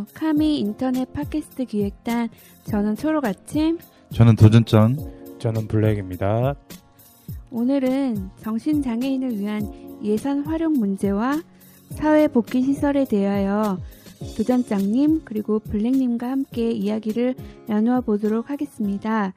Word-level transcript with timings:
안녕하세요. 0.00 0.06
카미 0.14 0.58
인터넷 0.58 1.12
팟캐스트 1.12 1.66
기획단 1.66 2.28
저는 2.64 2.96
초록 2.96 3.24
아침. 3.24 3.78
저는 4.12 4.36
도전장. 4.36 4.96
저는 5.38 5.68
블랙입니다. 5.68 6.54
오늘은 7.50 8.30
정신장애인을 8.38 9.38
위한 9.38 9.98
예산 10.02 10.40
활용 10.40 10.74
문제와 10.74 11.42
사회복귀 11.90 12.62
시설에 12.62 13.04
대하여 13.04 13.78
도전장님 14.36 15.22
그리고 15.24 15.58
블랙님과 15.58 16.30
함께 16.30 16.70
이야기를 16.70 17.34
나누어 17.66 18.00
보도록 18.00 18.50
하겠습니다. 18.50 19.34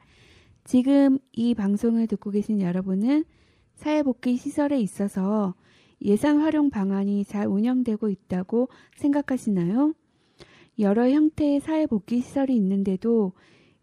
지금 0.64 1.18
이 1.32 1.54
방송을 1.54 2.06
듣고 2.06 2.30
계신 2.30 2.60
여러분은 2.60 3.24
사회복귀 3.76 4.36
시설에 4.36 4.80
있어서 4.80 5.54
예산 6.02 6.40
활용 6.40 6.70
방안이 6.70 7.24
잘 7.24 7.46
운영되고 7.46 8.08
있다고 8.08 8.68
생각하시나요? 8.96 9.94
여러 10.78 11.08
형태의 11.08 11.60
사회복귀 11.60 12.20
시설이 12.20 12.54
있는데도 12.56 13.32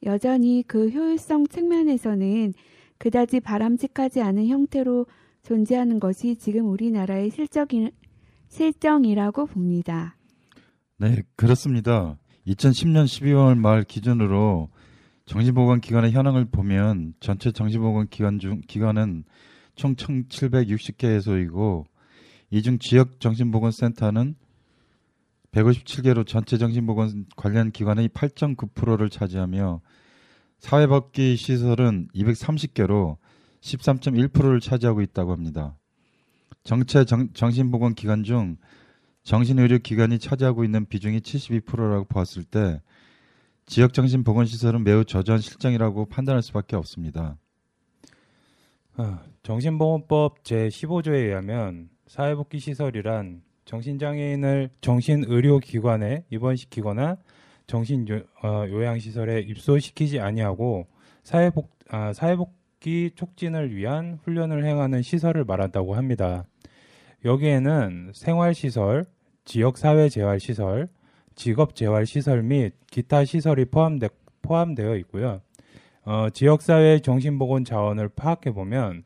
여전히 0.03 0.63
그 0.67 0.89
효율성 0.89 1.47
측면에서는 1.47 2.53
그다지 2.97 3.39
바람직하지 3.39 4.21
않은 4.21 4.47
형태로 4.47 5.05
존재하는 5.43 5.99
것이 5.99 6.35
지금 6.35 6.69
우리나라의 6.69 7.29
실적이, 7.31 7.91
실정이라고 8.49 9.47
봅니다. 9.47 10.17
네, 10.97 11.23
그렇습니다. 11.35 12.17
2010년 12.47 13.05
12월 13.05 13.57
말 13.57 13.83
기준으로 13.83 14.69
정신보건 15.25 15.81
기관의 15.81 16.11
현황을 16.11 16.45
보면 16.45 17.13
전체 17.19 17.51
정신보건 17.51 18.07
기관 18.09 18.39
중 18.39 18.61
기관은 18.67 19.23
총 19.75 19.95
1,760개 19.95 21.21
소이고 21.21 21.85
이 22.51 22.61
중 22.61 22.79
지역 22.79 23.19
정신보건센터는 23.19 24.35
157개로 25.51 26.25
전체 26.25 26.57
정신보건 26.57 27.25
관련 27.35 27.71
기관의 27.71 28.09
8.9%를 28.09 29.09
차지하며 29.09 29.81
사회복귀 30.59 31.35
시설은 31.35 32.09
230개로 32.15 33.17
13.1%를 33.61 34.59
차지하고 34.59 35.01
있다고 35.01 35.31
합니다. 35.31 35.77
정체 36.63 37.05
정, 37.05 37.33
정신보건 37.33 37.95
기관 37.95 38.23
중 38.23 38.57
정신의료 39.23 39.79
기관이 39.79 40.19
차지하고 40.19 40.63
있는 40.63 40.85
비중이 40.85 41.19
72%라고 41.19 42.05
보았을 42.05 42.43
때 42.43 42.81
지역 43.65 43.93
정신 43.93 44.23
보건 44.23 44.45
시설은 44.45 44.83
매우 44.83 45.05
저조한 45.05 45.41
실정이라고 45.41 46.05
판단할 46.05 46.41
수밖에 46.41 46.75
없습니다. 46.75 47.37
어, 48.97 49.19
정신보건법 49.43 50.43
제15조에 50.43 51.13
의하면 51.13 51.89
사회복귀 52.07 52.59
시설이란 52.59 53.41
정신장애인을 53.65 54.69
정신의료기관에 54.81 56.25
입원시키거나 56.29 57.17
정신요양시설에 57.67 59.41
입소시키지 59.41 60.19
아니하고 60.19 60.87
사회복, 61.23 61.69
아, 61.89 62.11
사회복귀 62.13 63.11
촉진을 63.15 63.75
위한 63.75 64.19
훈련을 64.23 64.65
행하는 64.65 65.01
시설을 65.01 65.45
말한다고 65.45 65.95
합니다. 65.95 66.45
여기에는 67.23 68.11
생활시설, 68.13 69.05
지역사회재활시설, 69.45 70.89
직업재활시설 71.35 72.43
및 72.43 72.73
기타 72.89 73.25
시설이 73.25 73.65
포함되, 73.65 74.09
포함되어 74.41 74.95
있고요. 74.97 75.41
어, 76.03 76.29
지역사회 76.33 76.99
정신보건 76.99 77.63
자원을 77.63 78.09
파악해 78.09 78.51
보면 78.51 79.03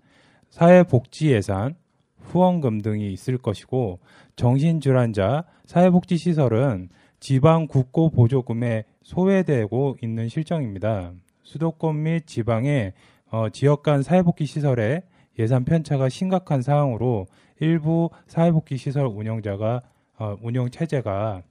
사회복지 0.49 1.31
예산, 1.31 1.75
후원금 2.25 2.81
등이 2.81 3.11
있을 3.11 3.37
것이고 3.37 3.99
정신질환자 4.35 5.45
사회복지 5.65 6.17
시설은 6.17 6.89
지방 7.19 7.67
국고 7.67 8.09
보조금에 8.09 8.83
소외되고 9.03 9.97
있는 10.01 10.27
실정입니다. 10.27 11.13
수도권 11.43 12.03
및 12.03 12.27
지방의 12.27 12.93
어, 13.31 13.49
지역 13.49 13.83
간 13.83 14.01
사회복지 14.01 14.45
시설의 14.45 15.03
예산 15.39 15.65
편차가 15.65 16.09
심각한 16.09 16.61
상황으로 16.61 17.27
일부 17.59 18.09
사회복지 18.27 18.77
시설 18.77 19.07
운영자가 19.07 19.81
어, 20.17 20.35
운영 20.41 20.69
체제가 20.69 21.43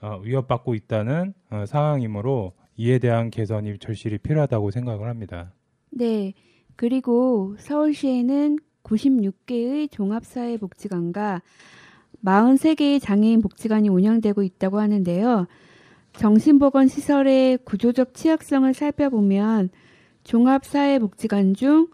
어, 0.00 0.20
위협받고 0.22 0.74
있다는 0.74 1.34
어, 1.50 1.64
상황이므로 1.66 2.52
이에 2.76 2.98
대한 2.98 3.30
개선이 3.30 3.78
절실히 3.78 4.18
필요하다고 4.18 4.70
생각을 4.70 5.08
합니다. 5.08 5.52
네. 5.90 6.34
그리고 6.76 7.56
서울시에는 7.58 8.58
96개의 8.86 9.90
종합사회복지관과 9.90 11.42
43개의 12.24 13.00
장애인 13.00 13.42
복지관이 13.42 13.88
운영되고 13.88 14.42
있다고 14.42 14.80
하는데요. 14.80 15.46
정신보건 16.14 16.88
시설의 16.88 17.58
구조적 17.64 18.14
취약성을 18.14 18.72
살펴보면 18.72 19.70
종합사회복지관 20.24 21.54
중 21.54 21.88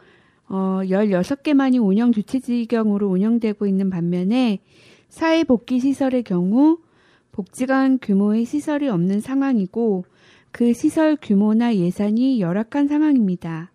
어, 0.49 0.81
16개만이 0.85 1.85
운영 1.85 2.13
주체 2.13 2.39
지경으로 2.39 3.09
운영되고 3.09 3.67
있는 3.67 3.91
반면에 3.91 4.61
사회복귀 5.09 5.81
시설의 5.81 6.23
경우 6.23 6.79
복지관 7.33 7.99
규모의 8.01 8.45
시설이 8.45 8.89
없는 8.89 9.21
상황이고 9.21 10.05
그 10.51 10.73
시설 10.75 11.17
규모나 11.21 11.75
예산이 11.75 12.41
열악한 12.41 12.87
상황입니다. 12.89 13.73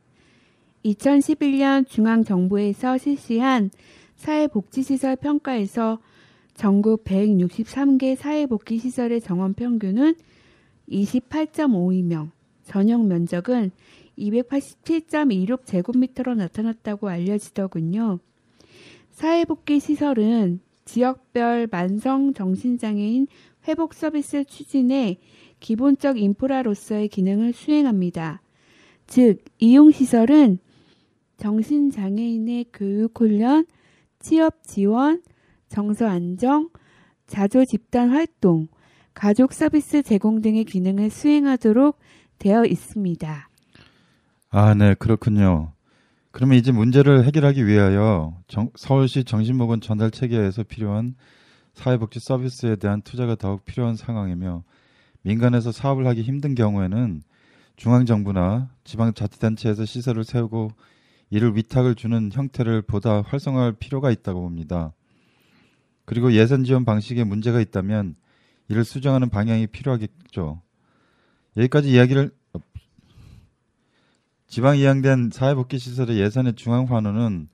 2011년 0.88 1.88
중앙정부에서 1.88 2.98
실시한 2.98 3.70
사회복지시설 4.16 5.18
평가에서 5.18 6.00
전국 6.54 7.04
163개 7.04 8.16
사회복지시설의 8.16 9.20
정원 9.22 9.54
평균은 9.54 10.16
28.52명, 10.90 12.32
전용 12.64 13.08
면적은 13.08 13.70
287.26제곱미터로 14.18 16.36
나타났다고 16.36 17.10
알려지더군요. 17.10 18.18
사회복귀 19.12 19.80
시설은 19.80 20.62
지역별 20.86 21.68
만성 21.70 22.34
정신장애인 22.34 23.28
회복 23.68 23.94
서비스 23.94 24.44
추진에 24.46 25.18
기본적 25.60 26.18
인프라로서의 26.18 27.10
기능을 27.10 27.54
수행합니다. 27.54 28.42
즉, 29.06 29.44
이용시설은 29.60 30.58
정신장애인의 31.38 32.66
교육 32.74 33.20
훈련, 33.20 33.66
취업 34.20 34.64
지원, 34.64 35.22
정서 35.70 36.08
안정, 36.08 36.70
자조 37.28 37.66
집단 37.66 38.10
활동, 38.10 38.68
가족 39.14 39.54
서비스 39.54 40.02
제공 40.04 40.42
등의 40.42 40.64
기능을 40.64 41.10
수행하도록 41.10 41.98
되어 42.40 42.66
있습니다. 42.66 43.50
아, 44.50 44.74
네, 44.74 44.94
그렇군요. 44.96 45.74
그러면 46.32 46.58
이제 46.58 46.72
문제를 46.72 47.26
해결하기 47.26 47.66
위하여 47.66 48.38
정, 48.48 48.70
서울시 48.76 49.24
정신보건 49.24 49.82
전달 49.82 50.12
체계에서 50.12 50.64
필요한 50.64 51.16
사회복지 51.74 52.20
서비스에 52.20 52.76
대한 52.76 53.02
투자가 53.02 53.36
더욱 53.36 53.66
필요한 53.66 53.96
상황이며 53.96 54.64
민간에서 55.24 55.72
사업을 55.72 56.06
하기 56.08 56.22
힘든 56.22 56.56
경우에는 56.56 57.22
중앙정부나 57.76 58.70
지방자치단체에서 58.84 59.86
시설을 59.86 60.24
세우고 60.24 60.72
이를 61.30 61.56
위탁을 61.56 61.96
주는 61.96 62.30
형태를 62.32 62.82
보다 62.82 63.22
활성화할 63.22 63.74
필요가 63.74 64.12
있다고 64.12 64.42
봅니다. 64.42 64.94
그리고 66.06 66.32
예산 66.32 66.64
지원 66.64 66.86
방식에 66.86 67.24
문제가 67.24 67.60
있다면 67.60 68.16
이를 68.70 68.86
수정하는 68.86 69.30
방향이 69.30 69.68
필요하겠죠. 69.68 70.62
여기까지 71.58 71.90
이야기를 71.92 72.32
지방 74.48 74.78
이양된 74.78 75.32
사회복지 75.34 75.78
시설의 75.78 76.20
예산의 76.20 76.56
중앙 76.56 76.86
환원은 76.86 77.50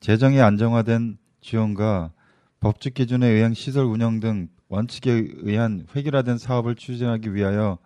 재정이 0.00 0.40
안정화된 0.40 1.16
지원과 1.40 2.12
법적 2.60 2.94
기준에 2.94 3.26
의한 3.26 3.54
시설 3.54 3.84
운영 3.84 4.20
등 4.20 4.48
원칙에 4.68 5.10
의한 5.38 5.86
획일화된 5.94 6.36
사업을 6.36 6.74
추진하기 6.74 7.34
위하여 7.34 7.78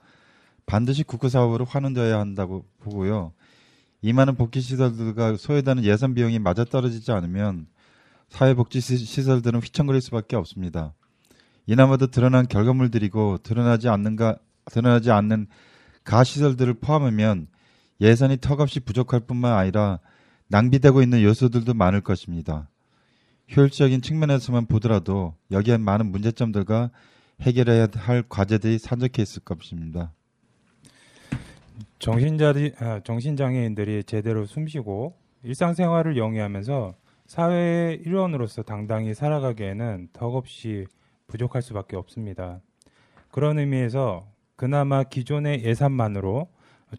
반드시 0.67 1.05
국가 1.05 1.29
사업으로 1.29 1.65
환원되어야 1.65 2.19
한다고 2.19 2.65
보고요. 2.81 3.33
이 4.03 4.13
많은 4.13 4.35
복지 4.35 4.61
시설들과 4.61 5.37
소요되는 5.37 5.85
예산 5.85 6.15
비용이 6.15 6.41
맞아떨어지지 6.41 7.13
않으면 7.13 7.67
사회복지 8.29 8.81
시설들은 8.81 9.61
휘청거릴 9.61 10.01
수밖에 10.01 10.35
없습니다. 10.35 10.93
이나마도 11.67 12.09
드러난 12.09 12.49
결과물들이고 12.49 13.39
드러나지 13.45 13.89
않는가 13.89 14.39
드러나지 14.67 15.13
않는 15.13 15.47
가시설들을 16.03 16.75
포함하면 16.75 17.47
예산이 18.01 18.39
턱없이 18.39 18.81
부족할 18.81 19.21
뿐만 19.21 19.57
아니라 19.57 20.01
낭비되고 20.49 21.03
있는 21.03 21.23
요소들도 21.23 21.75
많을 21.75 22.01
것입니다. 22.01 22.69
효율적인 23.57 24.03
측면에서만 24.03 24.67
보더라도 24.67 25.37
여기에 25.53 25.77
많은 25.77 26.11
문제점들과 26.11 26.91
해결해야 27.41 27.87
할 27.95 28.25
과제들이 28.29 28.79
산적해 28.79 29.23
있을 29.23 29.43
것입니다. 29.43 30.13
정신자리, 31.99 32.73
아, 32.79 33.01
정신장애인들이 33.05 34.05
제대로 34.05 34.45
숨쉬고 34.45 35.15
일상생활을 35.45 36.17
영위하면서 36.17 36.95
사회의 37.27 37.97
일원으로서 38.05 38.63
당당히 38.63 39.15
살아가기에는 39.15 40.09
덕없이 40.13 40.87
부족할 41.27 41.63
수밖에 41.63 41.97
없습니다. 41.97 42.61
그런 43.31 43.59
의미에서 43.59 44.27
그나마 44.57 45.03
기존의 45.03 45.65
예산만으로 45.65 46.49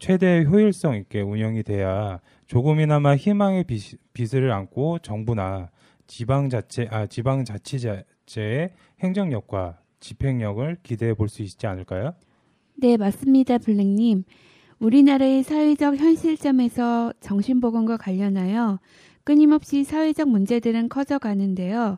최대 0.00 0.44
효율성 0.44 0.96
있게 0.96 1.20
운영이 1.20 1.62
돼야 1.62 2.20
조금이나마 2.46 3.14
희망의 3.14 3.64
빛, 3.64 4.34
을 4.34 4.50
안고 4.50 4.98
정부나 4.98 5.70
지방자치 6.06 6.88
아 6.90 7.06
지방자치제의 7.06 8.04
행정력과 9.00 9.78
집행력을 10.00 10.76
기대해 10.82 11.14
볼 11.14 11.28
수 11.28 11.42
있지 11.42 11.66
않을까요? 11.66 12.14
네, 12.76 12.96
맞습니다, 12.96 13.58
블랙님. 13.58 14.24
우리나라의 14.84 15.42
사회적 15.44 15.96
현실점에서 15.96 17.14
정신보건과 17.20 17.96
관련하여 17.96 18.80
끊임없이 19.24 19.82
사회적 19.82 20.28
문제들은 20.28 20.90
커져가는데요. 20.90 21.96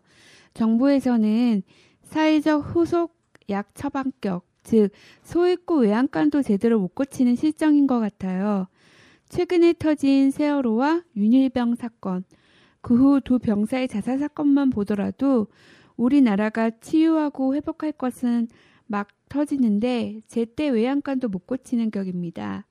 정부에서는 0.54 1.62
사회적 2.04 2.60
후속 2.74 3.16
약 3.50 3.74
처방격, 3.74 4.46
즉 4.62 4.90
소액고 5.24 5.80
외양간도 5.80 6.42
제대로 6.42 6.78
못 6.78 6.94
고치는 6.94 7.34
실정인 7.34 7.88
것 7.88 7.98
같아요. 7.98 8.68
최근에 9.30 9.74
터진 9.78 10.30
세월호와 10.30 11.02
윤일병 11.16 11.74
사건, 11.74 12.22
그 12.82 12.94
후 12.94 13.20
두 13.20 13.40
병사의 13.40 13.88
자살 13.88 14.18
사건만 14.18 14.70
보더라도 14.70 15.48
우리나라가 15.96 16.70
치유하고 16.70 17.56
회복할 17.56 17.90
것은 17.90 18.46
막 18.86 19.08
터지는데 19.28 20.20
제때 20.28 20.68
외양간도 20.68 21.28
못 21.28 21.48
고치는 21.48 21.90
격입니다. 21.90 22.64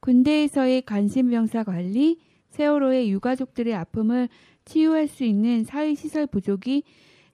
군대에서의 0.00 0.82
관심병사 0.82 1.64
관리, 1.64 2.18
세월호의 2.50 3.10
유가족들의 3.10 3.74
아픔을 3.74 4.28
치유할 4.64 5.08
수 5.08 5.24
있는 5.24 5.64
사회시설 5.64 6.26
부족이 6.26 6.82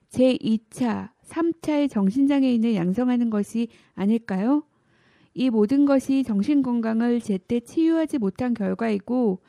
제2차, 0.09 1.09
3차의 1.25 1.89
정신장애인을 1.89 2.75
양성하는 2.75 3.29
것이 3.29 3.67
아닐까요? 3.95 4.63
이 5.33 5.49
모든 5.49 5.85
것이 5.85 6.23
정신건강을 6.23 7.21
제때 7.21 7.59
치유하지 7.59 8.17
못한 8.17 8.53
결과이고 8.53 9.39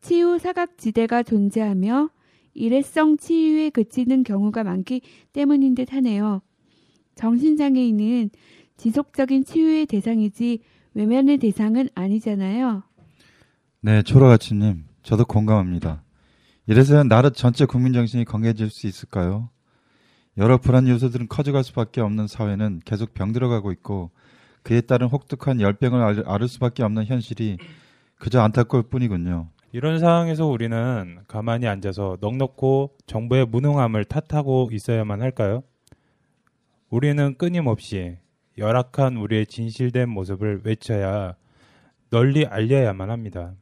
치유 0.00 0.38
사각지대가 0.38 1.22
존재하며 1.22 2.10
일회성 2.54 3.16
치유에 3.16 3.70
그치는 3.70 4.24
경우가 4.24 4.64
많기 4.64 5.00
때문인 5.32 5.74
듯 5.74 5.92
하네요. 5.92 6.42
정신장애인은 7.14 8.30
지속적인 8.76 9.44
치유의 9.44 9.86
대상이지 9.86 10.60
외면의 10.94 11.38
대상은 11.38 11.88
아니잖아요. 11.94 12.82
네, 13.80 14.02
초라가치님, 14.02 14.84
저도 15.02 15.24
공감합니다. 15.24 16.02
이래서 16.66 17.02
나라 17.02 17.30
전체 17.30 17.64
국민 17.66 17.92
정신이 17.92 18.24
건강해질 18.24 18.70
수 18.70 18.86
있을까요? 18.86 19.48
여러 20.38 20.58
불안 20.58 20.88
요소들은 20.88 21.28
커져갈 21.28 21.64
수밖에 21.64 22.00
없는 22.00 22.26
사회는 22.26 22.80
계속 22.84 23.12
병들어가고 23.14 23.72
있고 23.72 24.10
그에 24.62 24.80
따른 24.80 25.08
혹독한 25.08 25.60
열병을 25.60 26.24
앓을 26.26 26.48
수밖에 26.48 26.82
없는 26.82 27.04
현실이 27.04 27.58
그저 28.16 28.40
안타까울 28.40 28.84
뿐이군요. 28.84 29.48
이런 29.72 29.98
상황에서 29.98 30.46
우리는 30.46 31.18
가만히 31.26 31.66
앉아서 31.66 32.18
넉넉고 32.20 32.96
정부의 33.06 33.46
무능함을 33.46 34.04
탓하고 34.04 34.68
있어야만 34.70 35.20
할까요? 35.20 35.62
우리는 36.88 37.36
끊임없이 37.36 38.18
열악한 38.58 39.16
우리의 39.16 39.46
진실된 39.46 40.08
모습을 40.08 40.62
외쳐야 40.64 41.36
널리 42.10 42.46
알려야만 42.46 43.10
합니다. 43.10 43.54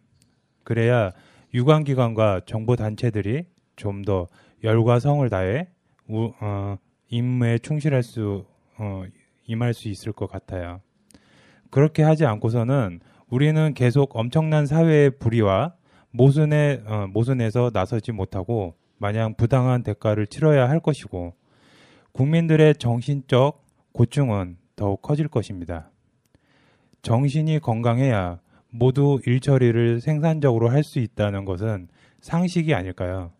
그래야 0.65 1.13
유관기관과 1.55 2.43
정보단체들이 2.47 3.45
좀 3.77 4.03
더 4.03 4.29
열과 4.63 4.99
성을 4.99 5.29
다해 5.29 5.69
우, 6.09 6.33
어, 6.41 6.77
임무에 7.09 7.59
충실할 7.59 8.03
수 8.03 8.45
어, 8.79 9.05
임할 9.47 9.75
수 9.75 9.89
있을 9.89 10.13
것 10.13 10.31
같아요. 10.31 10.81
그렇게 11.71 12.03
하지 12.03 12.27
않고서는 12.27 13.01
우리는 13.29 13.75
계속 13.75 14.17
엄청난 14.17 14.67
사회의 14.67 15.11
불의와 15.11 15.75
모순에 16.11 16.83
어, 16.87 17.07
모순에서 17.09 17.71
나서지 17.73 18.13
못하고 18.13 18.75
마냥 18.99 19.35
부당한 19.35 19.83
대가를 19.83 20.27
치러야 20.27 20.69
할 20.69 20.81
것이고 20.81 21.35
국민들의 22.13 22.75
정신적 22.75 23.65
고충은 23.93 24.57
더욱 24.81 25.03
커질 25.03 25.29
것입니다. 25.29 25.91
정신이 27.03 27.59
건강해야 27.59 28.41
모두 28.71 29.21
일처리를 29.27 30.01
생산적으로 30.01 30.71
할 30.71 30.83
수 30.83 31.01
있다는 31.01 31.45
것은 31.45 31.89
상식이 32.23 32.73
아닐까요? 32.73 33.31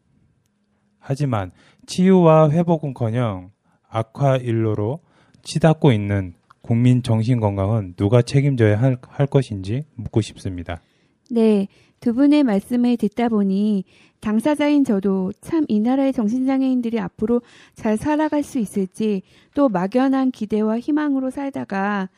하지만 0.99 1.51
치유와 1.87 2.51
회복은커녕 2.51 3.53
악화 3.89 4.37
일로로 4.37 5.01
치닫고 5.43 5.93
있는 5.93 6.35
국민 6.61 7.03
정신 7.03 7.41
건강은 7.41 7.95
누가 7.97 8.21
책임져야 8.21 8.79
할, 8.79 8.99
할 9.09 9.27
것인지 9.27 9.85
묻고 9.95 10.21
싶습니다. 10.21 10.83
네, 11.31 11.69
두 12.01 12.15
분의 12.15 12.45
말씀을 12.45 12.97
듣다 12.97 13.29
보니 13.29 13.85
당사자인 14.21 14.85
저도 14.85 15.33
참 15.41 15.65
이 15.69 15.81
나라의 15.81 16.13
정신장애인들이 16.13 16.99
앞으로 16.99 17.43
잘 17.75 17.97
살아갈 17.97 18.43
수 18.43 18.59
있을지 18.59 19.23
또 19.55 19.69
막연한 19.69 20.31
기대와 20.31 20.81
희망으로 20.81 21.31
살다가 21.31 22.09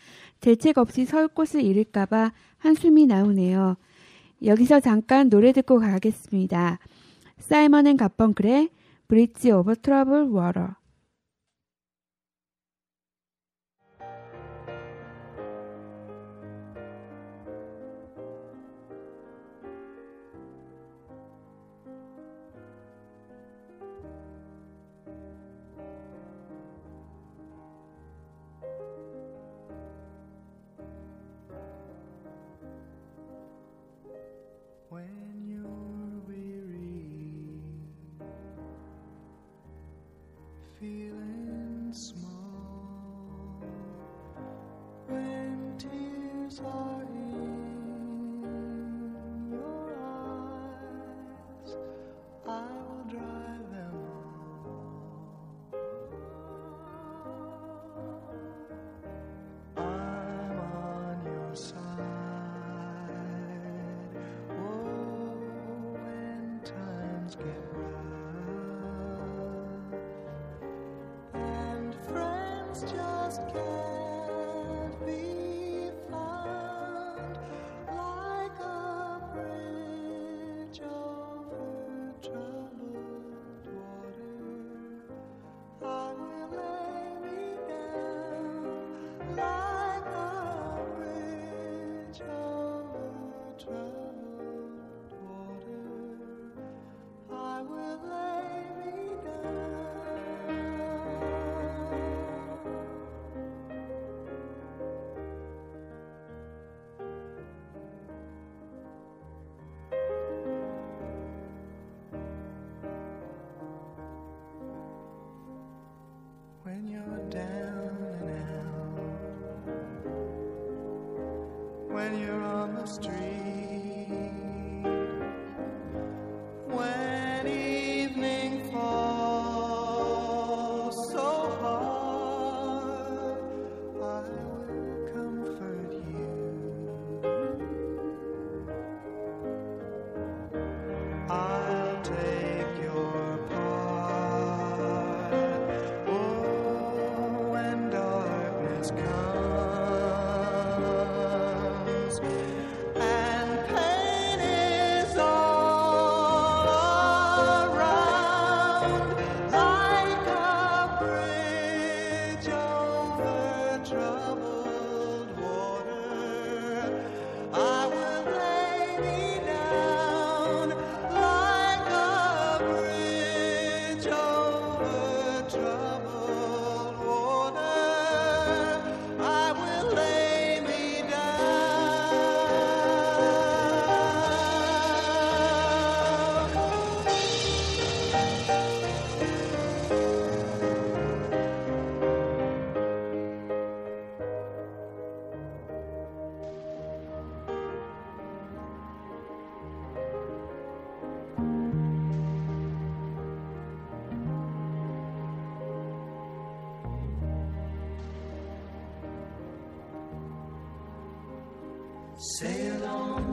대책 0.40 0.78
없이 0.78 1.04
설 1.04 1.28
곳을 1.28 1.62
잃을까봐 1.62 2.33
한숨이 2.59 3.07
나오네요. 3.07 3.76
여기서 4.45 4.81
잠깐 4.81 5.28
노래 5.28 5.52
듣고 5.52 5.78
가겠습니다. 5.78 6.78
사이먼 7.38 7.87
앤 7.87 7.97
가펑클의 7.97 8.71
Bridge 9.08 9.52
Over 9.52 9.75
Troubled 9.75 10.25
Water 10.30 10.70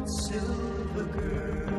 silver 0.05 1.03
girl. 1.03 1.78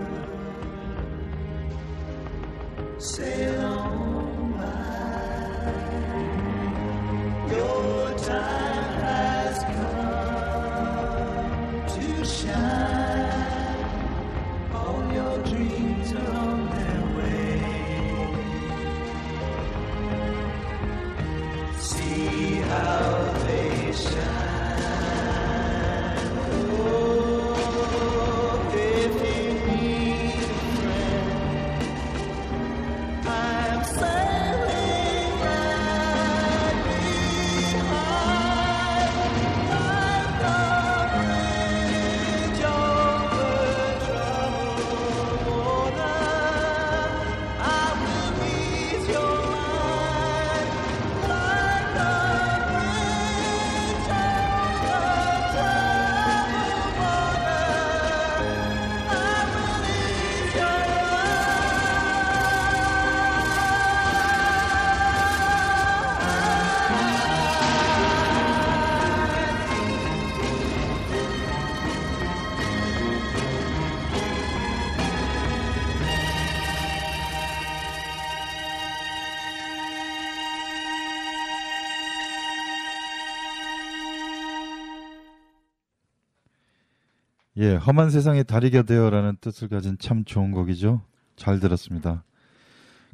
예, 87.60 87.74
험한 87.74 88.08
세상에 88.08 88.42
다리가 88.42 88.82
되어라는 88.82 89.36
뜻을 89.42 89.68
가진 89.68 89.98
참 89.98 90.24
좋은 90.24 90.50
곡이죠. 90.50 91.02
잘 91.36 91.60
들었습니다. 91.60 92.24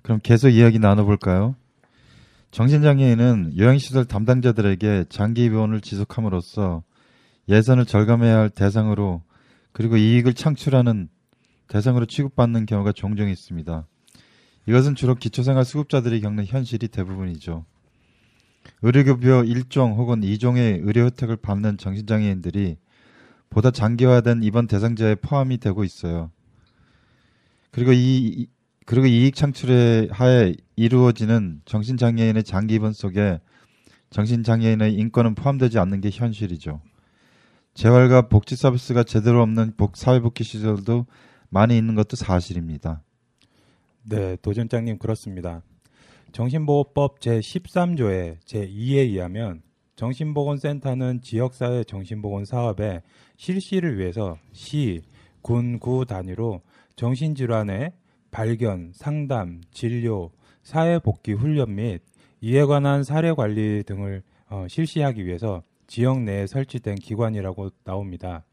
그럼 0.02 0.20
계속 0.22 0.50
이야기 0.50 0.78
나눠볼까요? 0.78 1.56
정신장애인은 2.52 3.58
요양시설 3.58 4.04
담당자들에게 4.04 5.06
장기 5.08 5.46
입원을 5.46 5.80
지속함으로써 5.80 6.84
예산을 7.48 7.86
절감해야 7.86 8.38
할 8.38 8.50
대상으로 8.50 9.24
그리고 9.72 9.96
이익을 9.96 10.34
창출하는 10.34 11.08
대상으로 11.66 12.06
취급받는 12.06 12.66
경우가 12.66 12.92
종종 12.92 13.28
있습니다. 13.28 13.84
이것은 14.68 14.94
주로 14.94 15.16
기초생활 15.16 15.64
수급자들이 15.64 16.20
겪는 16.20 16.46
현실이 16.46 16.86
대부분이죠. 16.86 17.64
의료급여 18.82 19.42
1종 19.42 19.96
혹은 19.96 20.20
2종의 20.20 20.86
의료 20.86 21.04
혜택을 21.06 21.34
받는 21.34 21.78
정신장애인들이 21.78 22.76
보다 23.50 23.70
장기화된 23.70 24.42
입원 24.42 24.66
대상자에 24.66 25.14
포함이 25.16 25.58
되고 25.58 25.84
있어요. 25.84 26.30
그리고 27.70 27.92
이 27.92 28.26
이- 28.26 28.46
그리고 28.84 29.06
이익 29.06 29.34
창출에 29.34 30.08
하에 30.12 30.54
이루어지는 30.76 31.60
정신장애인의 31.64 32.44
장기 32.44 32.74
입원 32.74 32.92
속에 32.92 33.40
정신장애인의 34.10 34.94
인권은 34.94 35.34
포함되지 35.34 35.78
않는 35.80 36.00
게 36.00 36.10
현실이죠. 36.10 36.80
재활과 37.74 38.28
복지 38.28 38.54
서비스가 38.56 39.02
제대로 39.02 39.42
없는 39.42 39.74
복, 39.76 39.96
사회복지 39.96 40.44
시설도 40.44 41.06
많이 41.50 41.76
있는 41.76 41.94
것도 41.94 42.16
사실입니다. 42.16 43.02
네, 44.04 44.36
도전장님 44.40 44.98
그렇습니다. 44.98 45.62
정신보호법 46.32 47.18
제13조의 47.20 48.38
제2에 48.44 48.98
의하면 48.98 49.62
정신보건센터는 49.96 51.22
지역사회 51.22 51.84
정신보건 51.84 52.44
사업의 52.44 53.02
실시를 53.36 53.98
위해서 53.98 54.36
시, 54.52 55.02
군, 55.42 55.78
구 55.78 56.04
단위로 56.06 56.60
정신질환의 56.96 57.92
발견, 58.30 58.92
상담, 58.94 59.62
진료, 59.70 60.30
사회복귀 60.62 61.32
훈련 61.32 61.74
및 61.74 62.02
이에 62.40 62.64
관한 62.64 63.02
사례 63.02 63.32
관리 63.32 63.82
등을 63.84 64.22
어, 64.48 64.66
실시하기 64.68 65.24
위해서 65.24 65.62
지역 65.86 66.20
내에 66.22 66.46
설치된 66.46 66.96
기관이라고 66.96 67.70
나옵니다. 67.84 68.44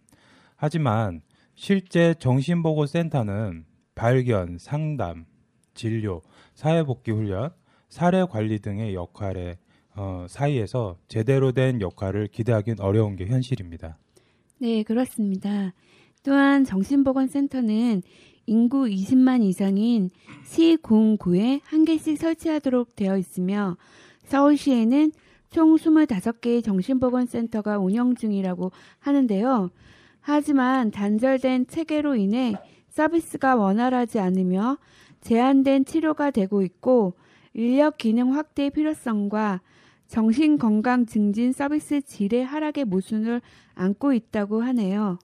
하지만 0.55 1.21
실제 1.55 2.13
정신보고센터는 2.13 3.65
발견, 3.95 4.57
상담, 4.57 5.25
진료, 5.73 6.21
사회복귀 6.55 7.11
훈련, 7.11 7.51
사례 7.89 8.23
관리 8.23 8.59
등의 8.59 8.95
역할에 8.95 9.57
어, 9.95 10.25
사이에서 10.27 10.97
제대로 11.07 11.51
된 11.51 11.81
역할을 11.81 12.27
기대하기는 12.27 12.79
어려운 12.79 13.15
게 13.15 13.25
현실입니다. 13.25 13.97
네, 14.59 14.83
그렇습니다. 14.83 15.73
또한 16.23 16.63
정신보건센터는 16.63 18.01
인구 18.45 18.85
20만 18.85 19.43
이상인 19.43 20.09
시군구에 20.45 21.61
한 21.63 21.85
개씩 21.85 22.17
설치하도록 22.17 22.95
되어 22.95 23.17
있으며 23.17 23.77
서울시에는 24.25 25.11
총 25.49 25.75
25개의 25.75 26.63
정신보건센터가 26.63 27.77
운영 27.77 28.15
중이라고 28.15 28.71
하는데요. 28.99 29.69
하지만 30.19 30.91
단절된 30.91 31.67
체계로 31.67 32.15
인해 32.15 32.55
서비스가 32.89 33.55
원활하지 33.55 34.19
않으며 34.19 34.77
제한된 35.21 35.85
치료가 35.85 36.31
되고 36.31 36.63
있고 36.63 37.13
인력 37.53 37.97
기능 37.97 38.33
확대의 38.33 38.71
필요성과 38.71 39.61
정신건강 40.13 41.07
증진 41.07 41.51
서비스 41.51 41.99
질의 41.99 42.45
하락의 42.45 42.85
모순을 42.85 43.41
안고 43.73 44.13
있다고 44.13 44.61
하네요. 44.61 45.17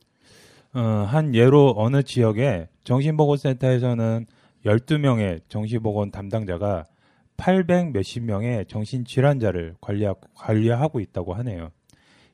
어, 0.73 0.79
한 0.79 1.35
예로 1.35 1.75
어느 1.77 2.01
지역의 2.01 2.69
정신보건센터에서는 2.85 4.25
12명의 4.65 5.41
정신보건 5.47 6.09
담당자가 6.09 6.85
800 7.37 7.91
몇십 7.91 8.23
명의 8.23 8.65
정신질환자를 8.65 9.75
관리하, 9.79 10.15
관리하고 10.33 10.99
있다고 11.01 11.35
하네요. 11.35 11.69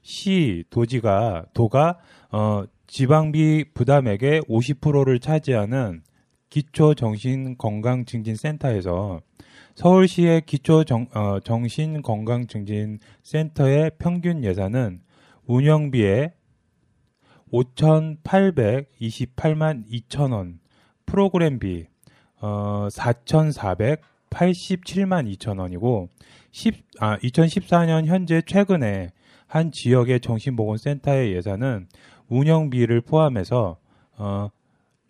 시, 0.01 0.63
도지가, 0.69 1.47
도가, 1.53 2.00
어, 2.31 2.63
지방비 2.88 3.65
부담액의 3.74 4.43
50%를 4.43 5.19
차지하는 5.19 6.03
기초 6.50 6.93
정신 6.93 7.57
건강 7.57 8.05
증진 8.05 8.38
센터에서 8.38 9.19
서울시의 9.75 10.46
기초 10.46 10.84
정, 10.86 11.08
어, 11.13 11.39
정신건강증진센터의 11.41 13.91
평균 14.00 14.44
예산은 14.44 15.01
운영비의 15.46 16.32
5,828만 17.51 19.86
2천 19.88 20.32
원, 20.32 20.60
프로그램비 21.05 21.86
어, 22.39 22.88
4,487만 22.89 25.29
2천 25.36 25.60
원이고 25.60 26.08
10, 26.51 26.84
아, 27.00 27.17
2014년 27.17 28.05
현재 28.05 28.41
최근에 28.41 29.12
한 29.48 29.72
지역의 29.72 30.22
정신보건센터의 30.22 31.34
예산은 31.34 31.88
운영비를 32.29 33.01
포함해서 33.01 33.77
어, 34.17 34.50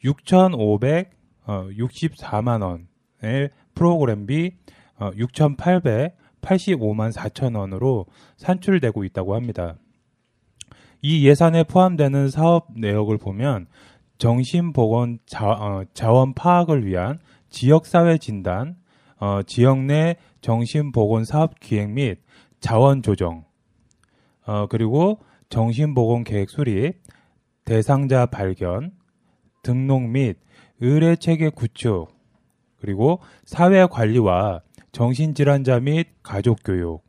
6,564만 0.04 2.64
원의 2.64 3.52
프로그램비 3.76 4.54
어, 4.98 5.12
6,885만 5.12 7.14
4천 7.14 7.58
원으로 7.58 8.06
산출되고 8.38 9.04
있다고 9.04 9.36
합니다. 9.36 9.76
이 11.02 11.28
예산에 11.28 11.66
포함되는 11.66 12.30
사업 12.30 12.68
내역을 12.76 13.18
보면 13.18 13.68
정신보건 14.18 15.20
자, 15.26 15.52
어, 15.52 15.84
자원 15.94 16.34
파악을 16.34 16.86
위한 16.86 17.20
지역사회 17.50 18.18
진단, 18.18 18.78
어, 19.20 19.42
지역 19.46 19.80
내 19.80 20.16
정신보건 20.42 21.26
사업 21.26 21.60
기획 21.60 21.92
및 21.92 22.20
자원 22.60 23.04
조정, 23.04 23.44
어, 24.46 24.68
그리고 24.68 25.20
정신보건 25.50 26.24
계획 26.24 26.50
수립, 26.50 27.02
대상자 27.66 28.26
발견, 28.26 28.92
등록 29.64 30.04
및 30.04 30.38
의뢰 30.80 31.16
체계 31.16 31.50
구축, 31.50 32.15
그리고 32.78 33.20
사회 33.46 33.86
관리와 33.86 34.62
정신질환자 34.92 35.80
및 35.80 36.08
가족 36.24 36.60
교육, 36.64 37.04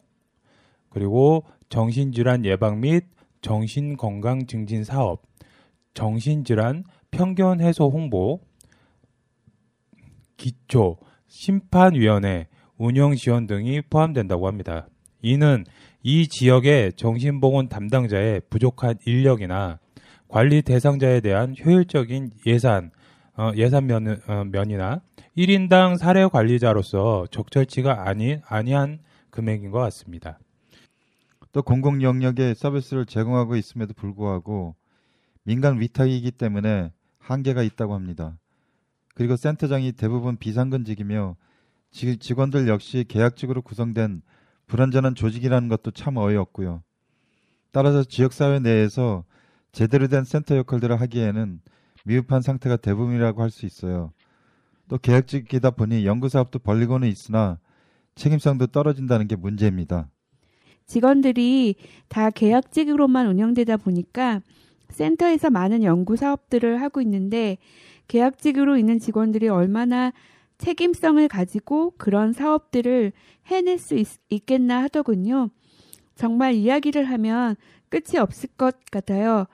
그리고 0.91 1.45
정신질환 1.69 2.45
예방 2.45 2.81
및 2.81 3.05
정신건강 3.41 4.47
증진 4.47 4.85
사업, 4.85 5.23
정신질환 5.95 6.85
편견 7.11 7.61
해소 7.61 7.91
홍보, 7.91 8.41
기초 10.37 10.97
심판위원회 11.29 12.49
운영 12.77 13.15
지원 13.15 13.47
등이 13.47 13.83
포함된다고 13.83 14.47
합니다. 14.47 14.89
이는 15.23 15.65
이 16.03 16.29
지역의 16.29 16.93
정신보건 16.95 17.69
담당자의 17.69 18.43
부족한 18.51 18.97
인력이나 19.07 19.79
관리 20.29 20.63
대상자에 20.63 21.21
대한 21.21 21.55
효율적인 21.59 22.31
예산, 22.47 22.91
어, 23.37 23.53
예산 23.57 23.87
면, 23.87 24.21
어, 24.27 24.45
면이나 24.45 25.01
1인당 25.37 25.99
사례 25.99 26.27
관리자로서 26.27 27.27
적절치가 27.31 28.09
아니, 28.09 28.39
아니한 28.47 29.01
금액인 29.31 29.71
것 29.71 29.79
같습니다. 29.81 30.39
또 31.53 31.63
공공 31.63 32.03
영역에 32.03 32.55
서비스를 32.55 33.07
제공하고 33.07 33.57
있음에도 33.57 33.95
불구하고 33.95 34.75
민간 35.45 35.81
위탁이기 35.81 36.33
때문에 36.33 36.91
한계가 37.19 37.63
있다고 37.63 37.95
합니다. 37.95 38.39
그리고 39.15 39.37
센터장이 39.37 39.93
대부분 39.93 40.37
비상근직이며 40.37 41.37
지- 41.91 42.19
직원들 42.19 42.69
역시 42.69 43.05
계약직으로 43.09 43.63
구성된 43.63 44.23
불완전한 44.67 45.15
조직이라는 45.15 45.69
것도 45.69 45.93
참 45.93 46.17
어이없고요. 46.17 46.83
따라서 47.73 48.05
지역사회 48.05 48.61
내에서 48.61 49.25
제대로 49.73 50.09
된 50.09 50.25
센터 50.25 50.57
역할들을 50.57 51.01
하기에는 51.01 51.61
미흡한 52.05 52.43
상태가 52.43 52.77
대부분이라고 52.77 53.43
할 53.43 53.51
수 53.51 53.67
있어요. 53.67 54.13
또 54.89 54.99
계약직이다 54.99 55.71
보니 55.73 56.07
연구사업도 56.07 56.61
벌리고는 56.61 57.09
있으나 57.09 57.59
책임성도 58.15 58.69
떨어진다는 58.69 59.29
게 59.29 59.37
문제입니다. 59.37 60.09
직원들이 60.87 61.75
다 62.09 62.31
계약직으로만 62.31 63.27
운영되다 63.27 63.77
보니까 63.77 64.41
센터에서 64.91 65.51
많은 65.51 65.83
연구 65.83 66.17
사업들을 66.17 66.81
하고 66.81 67.01
있는데 67.01 67.59
계약직으로 68.09 68.79
있는 68.79 68.99
직원들이 68.99 69.49
얼마나 69.49 70.13
책임성을 70.59 71.27
가지고 71.29 71.93
그런 71.99 72.33
사업들을 72.33 73.13
해낼 73.47 73.79
수 73.79 73.97
있, 73.97 74.07
있겠나 74.31 74.83
하더군요. 74.85 75.51
정말 76.15 76.55
이야기를 76.55 77.05
하면 77.05 77.57
끝이 77.89 78.19
없을 78.19 78.49
것 78.57 78.77
같아요. 78.91 79.47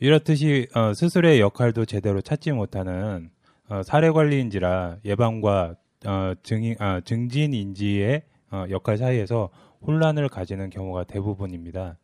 이렇듯이 0.00 0.68
어, 0.74 0.94
스스로의 0.94 1.40
역할도 1.40 1.84
제대로 1.84 2.20
찾지 2.20 2.52
못하는 2.52 3.30
어, 3.68 3.82
사례 3.82 4.10
관리인지라 4.10 4.98
예방과 5.04 5.76
어, 6.06 6.32
증인, 6.42 6.76
아, 6.78 7.00
증진 7.00 7.52
인지의 7.52 8.22
어, 8.50 8.64
역할 8.70 8.96
사이에서 8.96 9.50
혼란을 9.86 10.28
가지는 10.28 10.70
경우가 10.70 11.04
대부분입니다. 11.04 11.98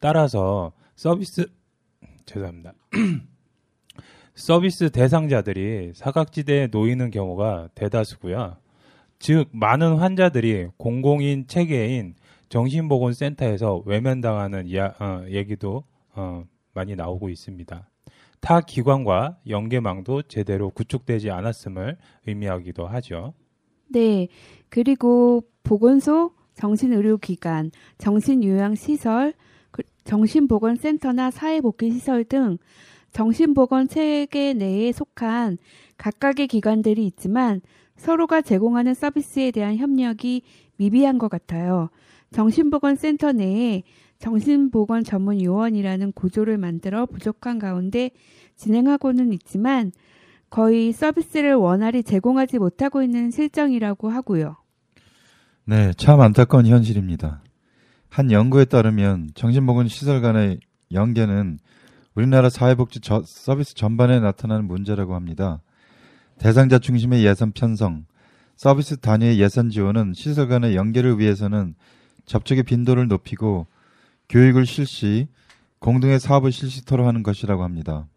따라서 0.00 0.72
서비스 0.94 1.46
죄송합니다. 2.24 2.74
서비스 4.34 4.90
대상자들이 4.90 5.92
사각지대에 5.94 6.68
놓이는 6.68 7.10
경우가 7.10 7.68
대다수고요. 7.74 8.56
즉 9.18 9.48
많은 9.52 9.96
환자들이 9.96 10.68
공공인 10.76 11.46
체계인 11.46 12.14
정신보건센터에서 12.48 13.82
외면당하는 13.86 14.66
이야, 14.66 14.94
어, 15.00 15.24
얘기도 15.28 15.84
어, 16.14 16.44
많이 16.74 16.94
나오고 16.94 17.28
있습니다. 17.28 17.88
타 18.42 18.60
기관과 18.60 19.38
연계망도 19.48 20.22
제대로 20.22 20.68
구축되지 20.70 21.30
않았음을 21.30 21.96
의미하기도 22.26 22.86
하죠. 22.88 23.34
네. 23.88 24.26
그리고 24.68 25.42
보건소, 25.62 26.32
정신의료기관, 26.54 27.70
정신요양시설, 27.98 29.32
그- 29.70 29.82
정신보건센터나 30.04 31.30
사회복지시설 31.30 32.24
등 32.24 32.58
정신보건 33.12 33.86
체계 33.88 34.54
내에 34.54 34.90
속한 34.90 35.58
각각의 35.96 36.48
기관들이 36.48 37.06
있지만 37.06 37.60
서로가 37.96 38.42
제공하는 38.42 38.94
서비스에 38.94 39.52
대한 39.52 39.76
협력이 39.76 40.42
미비한 40.78 41.18
것 41.18 41.28
같아요. 41.28 41.90
정신보건센터 42.32 43.32
내에 43.32 43.82
정신보건 44.26 45.02
전문 45.02 45.42
요원이라는 45.42 46.12
구조를 46.12 46.56
만들어 46.56 47.06
부족한 47.06 47.58
가운데 47.58 48.12
진행하고는 48.56 49.32
있지만 49.32 49.90
거의 50.48 50.92
서비스를 50.92 51.54
원활히 51.54 52.04
제공하지 52.04 52.58
못하고 52.60 53.02
있는 53.02 53.32
실정이라고 53.32 54.10
하고요. 54.10 54.56
네, 55.64 55.92
참 55.96 56.20
안타까운 56.20 56.66
현실입니다. 56.66 57.42
한 58.08 58.30
연구에 58.30 58.64
따르면 58.64 59.30
정신보건 59.34 59.88
시설 59.88 60.20
간의 60.20 60.60
연계는 60.92 61.58
우리나라 62.14 62.48
사회복지 62.48 63.00
저- 63.00 63.22
서비스 63.26 63.74
전반에 63.74 64.20
나타나는 64.20 64.66
문제라고 64.66 65.16
합니다. 65.16 65.62
대상자 66.38 66.78
중심의 66.78 67.24
예산 67.24 67.50
편성, 67.50 68.04
서비스 68.54 68.98
단위의 68.98 69.40
예산 69.40 69.68
지원은 69.70 70.12
시설 70.14 70.46
간의 70.46 70.76
연계를 70.76 71.18
위해서는 71.18 71.74
접촉의 72.26 72.62
빈도를 72.64 73.08
높이고 73.08 73.66
교육을 74.32 74.64
실시, 74.64 75.28
공동의 75.78 76.18
사업을 76.18 76.52
실시토록 76.52 77.06
하는 77.06 77.22
것이라고 77.22 77.62
합니다. 77.62 78.08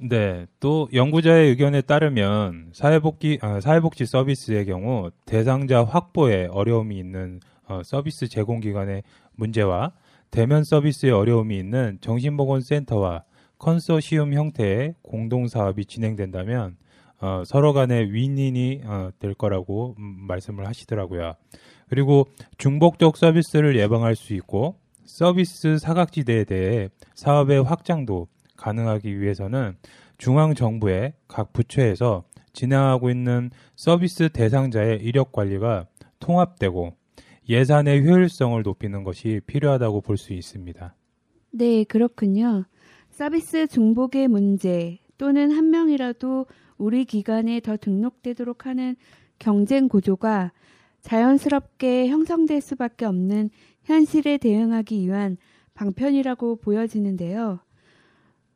네, 0.00 0.46
또 0.58 0.88
연구자의 0.92 1.50
의견에 1.50 1.82
따르면 1.82 2.70
사회복지 2.72 3.38
아, 3.40 3.60
사회복지 3.60 4.06
서비스의 4.06 4.66
경우 4.66 5.12
대상자 5.24 5.84
확보에 5.84 6.48
어려움이 6.50 6.98
있는 6.98 7.38
어, 7.68 7.82
서비스 7.84 8.26
제공 8.26 8.58
기관의 8.58 9.04
문제와 9.36 9.92
대면 10.32 10.64
서비스에 10.64 11.10
어려움이 11.12 11.56
있는 11.56 11.98
정신보건센터와 12.00 13.22
컨소시움 13.58 14.34
형태의 14.34 14.96
공동 15.02 15.46
사업이 15.46 15.84
진행된다면 15.84 16.76
어, 17.20 17.44
서로 17.46 17.72
간의 17.72 18.12
윈윈이 18.12 18.80
어, 18.84 19.10
될 19.20 19.34
거라고 19.34 19.94
음, 19.96 20.26
말씀을 20.26 20.66
하시더라고요. 20.66 21.34
그리고 21.88 22.26
중복적 22.58 23.16
서비스를 23.16 23.78
예방할 23.78 24.16
수 24.16 24.34
있고 24.34 24.82
서비스 25.04 25.78
사각지대에 25.78 26.44
대해 26.44 26.88
사업의 27.14 27.62
확장도 27.62 28.28
가능하기 28.56 29.20
위해서는 29.20 29.76
중앙 30.18 30.54
정부의 30.54 31.14
각 31.28 31.52
부처에서 31.52 32.24
진행하고 32.52 33.10
있는 33.10 33.50
서비스 33.74 34.28
대상자의 34.30 35.00
이력 35.02 35.32
관리가 35.32 35.86
통합되고 36.20 36.94
예산의 37.48 38.06
효율성을 38.06 38.62
높이는 38.62 39.04
것이 39.04 39.40
필요하다고 39.46 40.00
볼 40.00 40.16
수 40.16 40.32
있습니다. 40.32 40.94
네, 41.50 41.84
그렇군요. 41.84 42.64
서비스 43.10 43.66
중복의 43.66 44.28
문제 44.28 44.98
또는 45.18 45.50
한 45.52 45.70
명이라도 45.70 46.46
우리 46.78 47.04
기관에 47.04 47.60
더 47.60 47.76
등록되도록 47.76 48.66
하는 48.66 48.96
경쟁 49.38 49.88
구조가 49.88 50.52
자연스럽게 51.02 52.08
형성될 52.08 52.60
수밖에 52.60 53.04
없는 53.04 53.50
현실에 53.84 54.38
대응하기 54.38 55.06
위한 55.06 55.36
방편이라고 55.74 56.56
보여지는데요. 56.56 57.60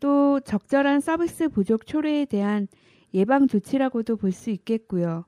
또 0.01 0.41
적절한 0.41 1.01
서비스 1.01 1.49
부족 1.49 1.87
초래에 1.87 2.25
대한 2.25 2.69
예방 3.15 3.49
조치라고도 3.49 4.17
볼 4.17 4.33
수 4.33 4.51
있겠고요. 4.51 5.25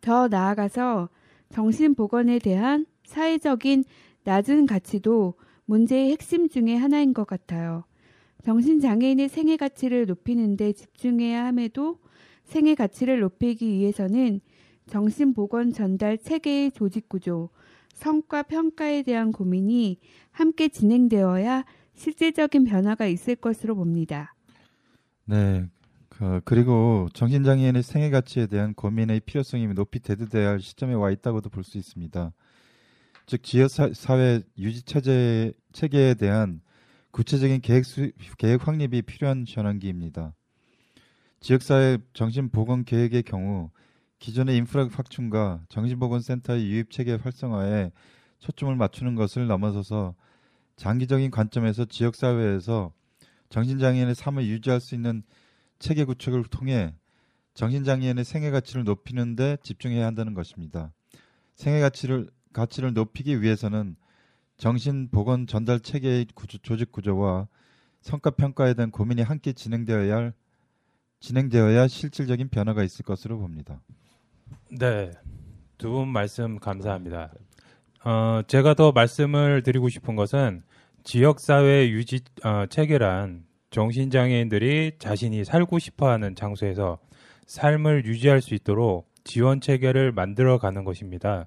더 0.00 0.28
나아가서 0.28 1.08
정신보건에 1.50 2.38
대한 2.38 2.86
사회적인 3.04 3.84
낮은 4.24 4.66
가치도 4.66 5.34
문제의 5.64 6.12
핵심 6.12 6.48
중의 6.48 6.78
하나인 6.78 7.12
것 7.12 7.26
같아요. 7.26 7.84
정신장애인의 8.44 9.28
생애 9.28 9.56
가치를 9.56 10.06
높이는 10.06 10.56
데 10.56 10.72
집중해야 10.72 11.46
함에도 11.46 11.98
생애 12.44 12.74
가치를 12.76 13.20
높이기 13.20 13.68
위해서는 13.68 14.40
정신보건 14.88 15.72
전달 15.72 16.18
체계의 16.18 16.72
조직 16.72 17.08
구조, 17.08 17.50
성과 17.92 18.42
평가에 18.42 19.02
대한 19.02 19.32
고민이 19.32 19.98
함께 20.30 20.68
진행되어야 20.68 21.64
실질적인 21.94 22.64
변화가 22.64 23.06
있을 23.06 23.36
것으로 23.36 23.74
봅니다. 23.74 24.34
네. 25.24 25.66
그, 26.08 26.40
그리고 26.44 27.08
정신장애인의 27.12 27.82
생애 27.82 28.10
가치에 28.10 28.46
대한 28.46 28.74
고민의 28.74 29.20
필요성이 29.20 29.66
높이 29.74 29.98
대두돼야 30.00 30.48
할 30.50 30.60
시점에 30.60 30.94
와 30.94 31.10
있다고도 31.10 31.50
볼 31.50 31.64
수 31.64 31.78
있습니다. 31.78 32.32
즉 33.26 33.42
지역 33.42 33.68
사, 33.68 34.18
회 34.18 34.40
유지 34.56 34.82
체제 34.82 35.52
체계에 35.72 36.14
대한 36.14 36.60
구체적인 37.10 37.60
계획 37.60 37.84
수, 37.84 38.12
계획 38.38 38.66
확립이 38.66 39.02
필요한 39.02 39.44
현황기입니다. 39.46 40.34
지역사회 41.40 41.98
정신보건 42.14 42.84
계획의 42.84 43.22
경우 43.24 43.70
기존의 44.26 44.56
인프라 44.56 44.88
확충과 44.92 45.60
정신보건센터의 45.68 46.68
유입 46.68 46.90
체계 46.90 47.14
활성화에 47.14 47.92
초점을 48.40 48.74
맞추는 48.74 49.14
것을 49.14 49.46
넘어서서 49.46 50.16
장기적인 50.74 51.30
관점에서 51.30 51.84
지역 51.84 52.16
사회에서 52.16 52.90
정신장애인의 53.50 54.16
삶을 54.16 54.44
유지할 54.48 54.80
수 54.80 54.96
있는 54.96 55.22
체계 55.78 56.04
구축을 56.04 56.42
통해 56.50 56.92
정신장애인의 57.54 58.24
생애 58.24 58.50
가치를 58.50 58.82
높이는 58.82 59.36
데 59.36 59.58
집중해야 59.62 60.04
한다는 60.04 60.34
것입니다. 60.34 60.92
생애 61.54 61.78
가치를 61.78 62.28
가치를 62.52 62.94
높이기 62.94 63.40
위해서는 63.42 63.94
정신 64.56 65.08
보건 65.08 65.46
전달 65.46 65.78
체계의 65.78 66.26
구조, 66.34 66.58
조직 66.58 66.90
구조와 66.90 67.46
성과 68.00 68.30
평가에 68.30 68.74
대한 68.74 68.90
고민이 68.90 69.22
함께 69.22 69.52
진행되어야 69.52 70.16
할 70.16 70.32
진행되어야 71.20 71.86
실질적인 71.86 72.48
변화가 72.48 72.82
있을 72.82 73.04
것으로 73.04 73.38
봅니다. 73.38 73.80
네, 74.70 75.10
두 75.78 75.90
분 75.90 76.08
말씀 76.08 76.58
감사합니다. 76.58 77.32
어, 78.04 78.40
제가 78.46 78.74
더 78.74 78.92
말씀을 78.92 79.62
드리고 79.62 79.88
싶은 79.88 80.16
것은 80.16 80.62
지역사회 81.04 81.90
유지 81.90 82.20
어, 82.44 82.66
체계란 82.68 83.44
정신장애인들이 83.70 84.92
자신이 84.98 85.44
살고 85.44 85.78
싶어 85.78 86.08
하는 86.10 86.34
장소에서 86.34 86.98
삶을 87.46 88.06
유지할 88.06 88.40
수 88.40 88.54
있도록 88.54 89.08
지원 89.24 89.60
체계를 89.60 90.12
만들어 90.12 90.58
가는 90.58 90.84
것입니다. 90.84 91.46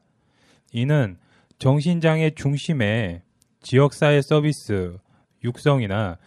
이는 0.73 1.17
정신장애 1.59 2.31
중심의 2.35 3.21
지역사회 3.61 4.21
서비스 4.21 4.97
육성이나 5.43 6.17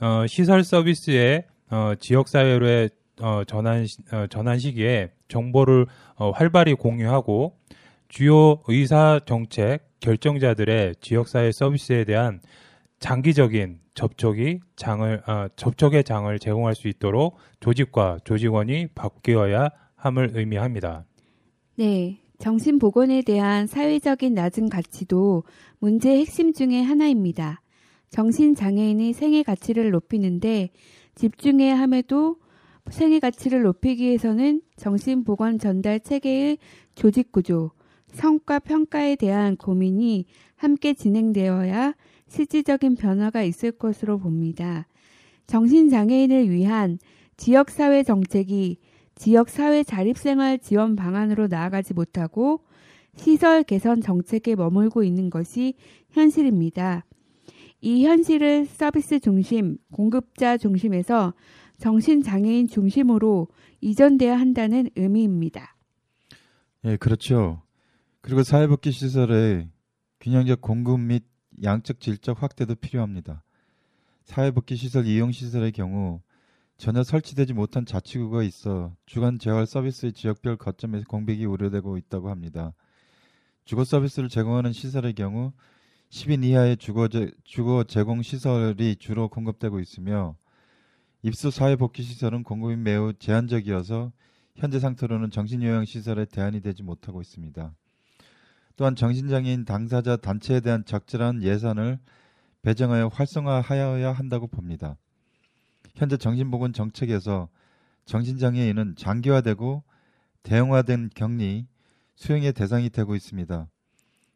어, 0.00 0.26
시설 0.26 0.64
서비스의 0.64 1.44
어, 1.70 1.94
지역사회로의 1.98 2.90
어, 3.20 3.44
전환, 3.44 3.86
어, 4.12 4.26
전환 4.28 4.58
시기에 4.58 5.12
정보를 5.30 5.86
어, 6.16 6.30
활발히 6.32 6.74
공유하고 6.74 7.56
주요 8.08 8.60
의사 8.68 9.20
정책 9.24 9.88
결정자들의 10.00 10.96
지역사회 11.00 11.52
서비스에 11.52 12.04
대한 12.04 12.40
장기적인 12.98 13.78
접촉이 13.94 14.60
장을 14.76 15.22
어, 15.26 15.46
접촉의 15.56 16.04
장을 16.04 16.38
제공할 16.38 16.74
수 16.74 16.88
있도록 16.88 17.38
조직과 17.60 18.18
조직원이 18.24 18.88
바뀌어야 18.88 19.70
함을 19.96 20.32
의미합니다. 20.34 21.04
네. 21.76 22.20
정신 22.38 22.78
보건에 22.78 23.20
대한 23.20 23.66
사회적인 23.66 24.32
낮은 24.32 24.70
가치도 24.70 25.44
문제의 25.78 26.20
핵심 26.20 26.54
중의 26.54 26.82
하나입니다. 26.82 27.60
정신 28.08 28.54
장애인의 28.54 29.12
생애 29.12 29.42
가치를 29.42 29.90
높이는데 29.90 30.70
집중해야 31.14 31.78
함에도 31.78 32.36
생애 32.88 33.18
가치를 33.18 33.62
높이기 33.62 34.04
위해서는 34.04 34.62
정신보건 34.76 35.58
전달 35.58 36.00
체계의 36.00 36.58
조직 36.94 37.32
구조, 37.32 37.72
성과 38.12 38.58
평가에 38.58 39.16
대한 39.16 39.56
고민이 39.56 40.24
함께 40.56 40.94
진행되어야 40.94 41.94
실질적인 42.28 42.96
변화가 42.96 43.42
있을 43.42 43.72
것으로 43.72 44.18
봅니다. 44.18 44.86
정신장애인을 45.46 46.50
위한 46.50 46.98
지역사회 47.36 48.02
정책이 48.02 48.78
지역사회 49.16 49.82
자립생활 49.82 50.58
지원 50.58 50.96
방안으로 50.96 51.48
나아가지 51.48 51.92
못하고 51.92 52.60
시설 53.16 53.62
개선 53.64 54.00
정책에 54.00 54.54
머물고 54.54 55.02
있는 55.02 55.28
것이 55.28 55.74
현실입니다. 56.10 57.04
이 57.80 58.04
현실을 58.04 58.66
서비스 58.66 59.20
중심, 59.20 59.78
공급자 59.92 60.56
중심에서 60.56 61.34
정신장애인 61.80 62.68
중심으로 62.68 63.48
이전돼야 63.80 64.38
한다는 64.38 64.90
의미입니다. 64.96 65.76
예, 66.84 66.96
그렇죠. 66.96 67.62
그리고 68.20 68.42
사회복지 68.42 68.92
시설의 68.92 69.68
균형적 70.20 70.60
공급 70.60 71.00
및 71.00 71.24
양적 71.62 72.00
질적 72.00 72.42
확대도 72.42 72.74
필요합니다. 72.76 73.42
사회복지 74.24 74.76
시설 74.76 75.06
이용 75.06 75.32
시설의 75.32 75.72
경우 75.72 76.20
전혀 76.76 77.02
설치되지 77.02 77.52
못한 77.52 77.84
자치구가 77.84 78.42
있어 78.42 78.94
주간 79.06 79.38
재활 79.38 79.66
서비스의 79.66 80.12
지역별 80.12 80.56
거점에서 80.56 81.04
공백이 81.06 81.44
우려되고 81.44 81.96
있다고 81.96 82.30
합니다. 82.30 82.74
주거 83.64 83.84
서비스를 83.84 84.28
제공하는 84.28 84.72
시설의 84.72 85.14
경우 85.14 85.52
10인 86.10 86.44
이하의 86.44 86.76
주거, 86.76 87.84
제공 87.84 88.22
시설이 88.22 88.96
주로 88.96 89.28
공급되고 89.28 89.80
있으며 89.80 90.36
입수 91.22 91.50
사회복지 91.50 92.02
시설은 92.02 92.44
공급이 92.44 92.76
매우 92.76 93.12
제한적이어서 93.12 94.10
현재 94.56 94.80
상태로는 94.80 95.30
정신요양 95.30 95.84
시설에 95.84 96.24
대안이 96.24 96.62
되지 96.62 96.82
못하고 96.82 97.20
있습니다. 97.20 97.74
또한 98.76 98.96
정신장애인 98.96 99.66
당사자 99.66 100.16
단체에 100.16 100.60
대한 100.60 100.84
적절한 100.86 101.42
예산을 101.42 101.98
배정하여 102.62 103.08
활성화하여야 103.08 104.12
한다고 104.12 104.46
봅니다. 104.46 104.96
현재 105.94 106.16
정신보건 106.16 106.72
정책에서 106.72 107.50
정신장애인은 108.06 108.96
장기화되고 108.96 109.82
대형화된 110.42 111.10
격리, 111.14 111.66
수용의 112.16 112.54
대상이 112.54 112.88
되고 112.88 113.14
있습니다. 113.14 113.68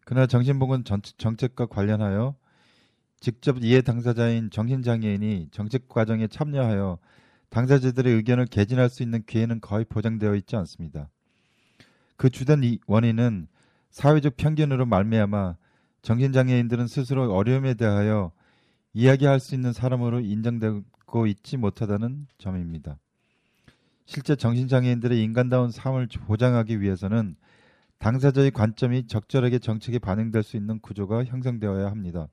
그러나 0.05 0.27
정신보건 0.27 0.85
정책과 0.85 1.67
관련하여 1.67 2.35
직접 3.25 3.65
이해 3.65 3.81
당사자인 3.81 4.51
정신장애인이 4.51 5.49
정책 5.51 5.89
과정에 5.89 6.27
참여하여 6.27 6.99
당사자들의 7.49 8.13
의견을 8.17 8.45
개진할 8.45 8.91
수 8.91 9.03
있는 9.03 9.23
기회는 9.25 9.63
거의 9.63 9.87
보장되어 9.87 10.35
있지 10.35 10.57
않습니다. 10.57 11.09
그 12.19 12.29
주된 12.29 12.63
이- 12.65 12.81
원인은 12.87 13.49
사회적 13.89 14.37
편견으로 14.37 14.85
말미암아 14.85 15.57
정신장애인들은 16.03 16.87
스스로 16.87 17.35
어려움에 17.35 17.73
대하여 17.73 18.31
이야기할 18.93 19.41
수 19.41 19.55
있는 19.55 19.73
사람으로 19.73 20.21
인정되고 20.21 21.27
있지 21.27 21.57
못하다는 21.57 22.27
점입니다. 22.37 22.99
실제 24.05 24.37
정신장애인들의 24.37 25.23
인간다운 25.23 25.71
삶을 25.71 26.09
보장하기 26.27 26.83
위해서는 26.83 27.37
당사자의 27.97 28.51
관점이 28.51 29.07
적절하게 29.07 29.61
정책에 29.61 29.99
반영될 29.99 30.43
수 30.43 30.59
있는 30.59 30.79
구조가 30.81 31.25
형성되어야 31.25 31.87
합니다. 31.87 32.29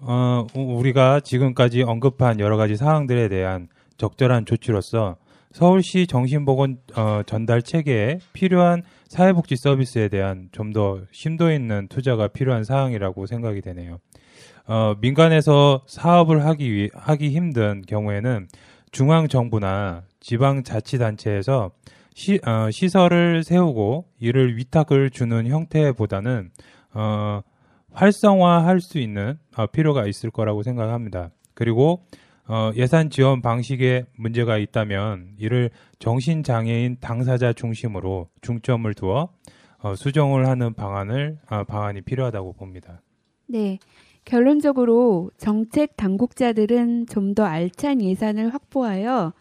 어, 0.00 0.46
우- 0.54 0.78
우리가 0.78 1.20
지금까지 1.20 1.82
언급한 1.82 2.38
여러 2.40 2.56
가지 2.56 2.76
사항들에 2.76 3.28
대한 3.28 3.68
적절한 3.96 4.44
조치로서 4.46 5.16
서울시 5.52 6.06
정신보건 6.06 6.78
어, 6.96 7.22
전달 7.24 7.62
체계에 7.62 8.18
필요한 8.32 8.82
사회복지 9.08 9.56
서비스에 9.56 10.08
대한 10.08 10.48
좀 10.52 10.72
더 10.72 11.00
심도 11.12 11.50
있는 11.50 11.88
투자가 11.88 12.28
필요한 12.28 12.62
사항이라고 12.64 13.24
생각이 13.26 13.62
되네요. 13.62 13.98
어, 14.66 14.94
민간에서 15.00 15.82
사업을 15.86 16.44
하기 16.44 16.72
위, 16.74 16.90
하기 16.92 17.30
힘든 17.30 17.82
경우에는 17.86 18.48
중앙 18.90 19.28
정부나 19.28 20.02
지방 20.20 20.62
자치단체에서 20.62 21.70
시, 22.14 22.40
어, 22.46 22.70
시설을 22.70 23.44
세우고 23.44 24.06
이를 24.18 24.56
위탁을 24.58 25.10
주는 25.10 25.46
형태보다는 25.46 26.50
어, 26.94 27.40
활성화할 27.96 28.80
수 28.80 28.98
있는 28.98 29.38
어, 29.56 29.66
필요가 29.66 30.06
있을 30.06 30.30
거라고 30.30 30.62
생각합니다. 30.62 31.30
그리고 31.54 32.04
어, 32.46 32.70
예산 32.76 33.08
지원 33.10 33.40
방식에 33.40 34.04
문제가 34.16 34.58
있다면 34.58 35.30
이를 35.38 35.70
정신장애인 35.98 36.98
당사자 37.00 37.52
중심으로 37.54 38.28
중점을 38.42 38.92
두어 38.94 39.30
어, 39.78 39.94
수정을 39.96 40.46
하는 40.46 40.74
방안을 40.74 41.38
아, 41.46 41.64
방안이 41.64 42.02
필요하다고 42.02 42.52
봅니다. 42.52 43.00
네. 43.46 43.78
결론적으로 44.24 45.30
정책 45.38 45.96
당국자들은 45.96 47.06
좀 47.06 47.34
더 47.34 47.44
알찬 47.44 48.02
예산을 48.02 48.52
확보하여 48.52 49.32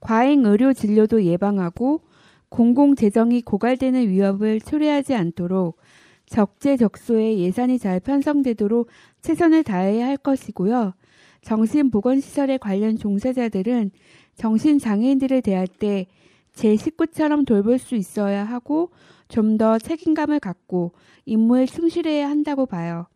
과잉 0.00 0.44
의료 0.44 0.72
진료도 0.72 1.24
예방하고 1.24 2.02
공공 2.48 2.96
재정이 2.96 3.42
고갈되는 3.42 4.08
위협을 4.08 4.60
초래하지 4.60 5.14
않도록 5.14 5.78
적재적소에 6.26 7.38
예산이 7.38 7.78
잘 7.78 8.00
편성되도록 8.00 8.88
최선을 9.22 9.62
다해야 9.64 10.06
할 10.06 10.16
것이고요. 10.16 10.94
정신보건시설에 11.42 12.58
관련 12.58 12.96
종사자들은 12.96 13.90
정신장애인들을 14.36 15.42
대할 15.42 15.66
때 15.66 16.06
제 16.52 16.76
식구처럼 16.76 17.44
돌볼 17.44 17.78
수 17.78 17.96
있어야 17.96 18.44
하고 18.44 18.90
좀 19.28 19.56
더 19.56 19.78
책임감을 19.78 20.40
갖고 20.40 20.92
임무에 21.24 21.66
충실해야 21.66 22.28
한다고 22.28 22.66
봐요. 22.66 23.06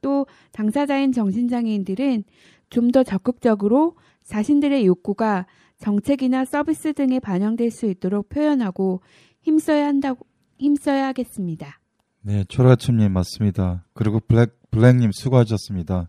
또 0.00 0.26
당사자인 0.52 1.12
정신장애인들은 1.12 2.24
좀 2.70 2.92
더 2.92 3.02
적극적으로 3.02 3.96
자신들의 4.24 4.86
욕구가 4.86 5.46
정책이나 5.78 6.44
서비스 6.44 6.92
등에 6.92 7.18
반영될 7.20 7.70
수 7.70 7.86
있도록 7.86 8.28
표현하고 8.28 9.00
힘써야 9.42 9.86
한다고 9.86 10.26
힘써야 10.58 11.08
하겠습니다. 11.08 11.80
네, 12.26 12.44
초라침님 12.48 13.12
맞습니다. 13.12 13.84
그리고 13.92 14.18
블랙 14.20 14.56
블랙님 14.70 15.10
수고하셨습니다. 15.12 16.08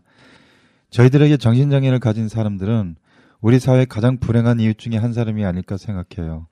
저희들에게 0.90 1.36
정신장애를 1.36 2.00
가진 2.00 2.28
사람들은 2.28 2.96
우리 3.40 3.58
사회 3.58 3.84
가장 3.84 4.18
불행한 4.18 4.60
이웃 4.60 4.78
중에 4.78 4.96
한 4.96 5.12
사람이 5.12 5.44
아닐까 5.44 5.76
생각해요. 5.76 6.46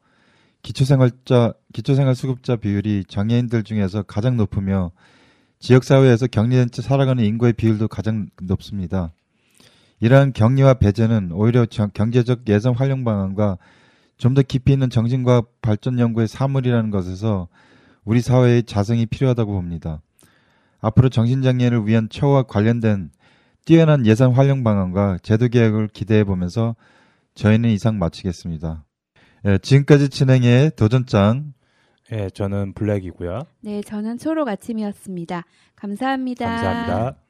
기초생활자 0.63 1.55
기초생활 1.73 2.15
수급자 2.15 2.57
비율이 2.57 3.05
장애인들 3.09 3.65
중에서 3.65 4.03
가장 4.03 4.37
높으며 4.37 4.93
지역사회에서 5.61 6.27
격리된 6.27 6.71
채 6.71 6.83
살아가는 6.83 7.25
인구의 7.25 7.55
비율도 7.55 7.89
가장 7.89 8.29
높습니다. 8.43 9.13
이러한 10.01 10.33
격리와 10.35 10.75
배제는 10.75 11.31
오히려 11.33 11.65
정- 11.67 11.91
경제적 11.93 12.49
예산 12.49 12.75
활용 12.75 13.05
방안과 13.05 13.57
좀 14.19 14.35
더 14.35 14.43
깊이 14.43 14.73
있는 14.73 14.91
정신과학 14.91 15.61
발전 15.63 15.99
연구의 15.99 16.29
사물이라는 16.29 16.91
것에서 16.91 17.49
우리 18.05 18.21
사회의 18.21 18.63
자성이 18.63 19.07
필요하다고 19.07 19.53
봅니다. 19.53 20.01
앞으로 20.81 21.09
정신장애인을 21.09 21.87
위한 21.87 22.09
처우와 22.09 22.45
관련된 22.45 23.11
뛰어난 23.65 24.07
예산 24.07 24.33
활용 24.33 24.63
방안과 24.63 25.19
제도 25.23 25.49
개혁을 25.49 25.89
기대해 25.89 26.25
보면서 26.25 26.77
저희는 27.35 27.71
이상 27.71 27.99
마치겠습니다. 27.99 28.85
예, 29.47 29.59
지금까지 29.59 30.11
진행의 30.11 30.73
도전장 30.77 31.55
예, 32.13 32.29
저는 32.29 32.75
블랙이고요. 32.75 33.41
네, 33.63 33.81
저는 33.81 34.19
초록 34.19 34.49
아침이었습니다. 34.49 35.45
감사합니다. 35.75 36.47
감사합니다. 36.47 37.24